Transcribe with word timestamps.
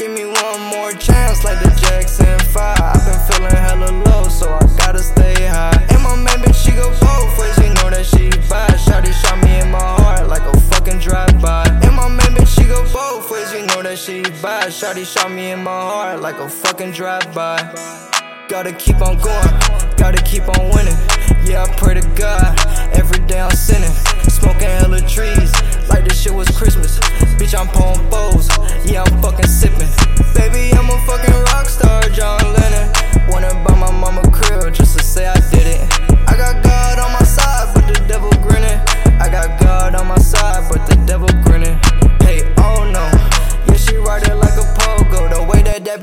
Give 0.00 0.12
me 0.12 0.24
one 0.24 0.60
more 0.70 0.92
chance 0.92 1.44
like 1.44 1.60
the 1.62 1.68
Jackson 1.78 2.38
5 2.38 2.80
I've 2.80 3.04
been 3.04 3.20
feeling 3.28 3.54
hella 3.54 3.92
low, 4.08 4.28
so 4.28 4.50
I 4.50 4.60
gotta 4.78 5.00
stay 5.00 5.44
high. 5.44 5.76
And 5.90 6.02
my 6.02 6.16
main 6.16 6.42
bitch, 6.42 6.64
she 6.64 6.70
go 6.70 6.88
both 6.88 7.38
ways, 7.38 7.58
you 7.58 7.74
know 7.74 7.90
that 7.90 8.06
she 8.06 8.30
bi 8.48 8.66
Shawty 8.80 9.12
shot 9.12 9.44
me 9.44 9.60
in 9.60 9.70
my 9.70 9.78
heart 9.78 10.26
like 10.26 10.40
a 10.40 10.58
fucking 10.58 11.00
drive-by. 11.00 11.80
And 11.82 11.94
my 11.94 12.08
main 12.08 12.34
bitch, 12.34 12.48
she 12.48 12.64
go 12.64 12.82
both 12.90 13.30
ways, 13.30 13.52
you 13.52 13.66
know 13.66 13.82
that 13.82 13.98
she 13.98 14.22
bi 14.40 14.68
Shawty 14.68 15.04
shot 15.04 15.30
me 15.30 15.50
in 15.50 15.62
my 15.62 15.70
heart 15.70 16.22
like 16.22 16.36
a 16.36 16.48
fucking 16.48 16.92
drive-by. 16.92 17.58
Gotta 18.50 18.72
keep 18.72 19.00
on 19.00 19.16
going, 19.20 19.48
gotta 19.96 20.20
keep 20.24 20.42
on 20.42 20.74
winning. 20.74 20.96
Yeah, 21.46 21.62
I 21.62 21.72
pray 21.76 21.94
to 21.94 22.02
God, 22.16 22.58
every 22.98 23.24
day 23.26 23.40
I'm 23.40 23.52
sinning. 23.52 23.92
Smoking 24.28 24.68
hella 24.68 25.00
trees, 25.02 25.52
like 25.88 26.02
this 26.02 26.20
shit 26.20 26.34
was 26.34 26.48
Christmas. 26.50 26.98
Bitch, 27.38 27.56
I'm 27.56 27.68
pulling 27.68 28.10
bows, 28.10 28.48
yeah, 28.84 29.04
I'm 29.04 29.22
fucking 29.22 29.46
sipping. 29.46 29.88
Baby, 30.34 30.74
I'm 30.76 30.90
a 30.90 30.98
fucking 31.06 31.49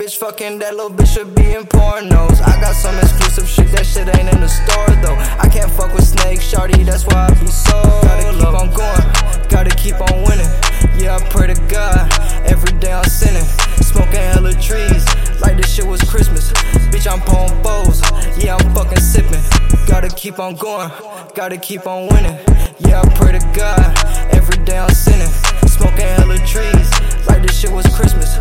bitch 0.08 0.18
fucking, 0.18 0.58
that 0.60 0.74
little 0.74 0.90
bitch 0.90 1.14
should 1.14 1.36
be 1.36 1.54
in 1.54 1.64
pornos. 1.64 2.40
I 2.40 2.56
got 2.62 2.76
some 2.76 2.96
exclusive 2.96 3.48
shit, 3.48 3.68
that 3.76 3.86
shit 3.86 4.08
ain't 4.08 4.32
in 4.32 4.40
the 4.40 4.48
store 4.48 4.88
though. 5.04 5.20
I 5.36 5.50
can't 5.50 5.70
fuck 5.70 5.94
with 5.94 6.08
snake, 6.08 6.40
shorty, 6.40 6.84
that's 6.84 7.06
why 7.06 7.28
I 7.28 7.34
be 7.36 7.48
so. 7.48 7.76
Gotta 8.08 8.32
keep 8.32 8.56
on 8.56 8.72
going, 8.72 9.04
gotta 9.50 9.74
keep 9.76 10.00
on 10.00 10.24
winning. 10.24 10.48
Yeah, 10.96 11.18
I 11.18 11.30
pray 11.30 11.48
to 11.48 11.60
God, 11.68 12.08
every 12.48 12.72
day 12.80 12.94
I'm 12.94 13.04
sinning. 13.04 13.44
Smoking 13.84 14.24
hella 14.32 14.54
trees, 14.54 15.04
like 15.42 15.58
this 15.58 15.76
shit 15.76 15.86
was 15.86 16.00
Christmas. 16.08 16.54
Bitch, 16.88 17.04
I'm 17.12 17.20
pulling 17.28 17.62
bows, 17.62 18.00
yeah, 18.40 18.56
I'm 18.56 18.74
fucking 18.74 19.04
sipping. 19.04 19.44
Gotta 19.88 20.08
keep 20.08 20.40
on 20.40 20.56
going, 20.56 20.90
gotta 21.36 21.58
keep 21.58 21.86
on 21.86 22.08
winning. 22.08 22.38
Yeah, 22.80 23.02
I 23.04 23.10
pray 23.20 23.34
to 23.34 23.44
God, 23.52 23.92
every 24.32 24.64
day 24.64 24.78
I'm 24.78 24.90
sinning. 24.92 25.32
Smoking 25.68 26.08
hella 26.16 26.38
trees, 26.48 26.88
like 27.28 27.44
this 27.44 27.60
shit 27.60 27.72
was 27.72 27.86
Christmas. 27.92 28.38